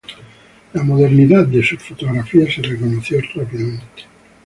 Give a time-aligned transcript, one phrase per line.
[0.73, 4.05] La modernidad de sus fotografías se reconoció rápidamente.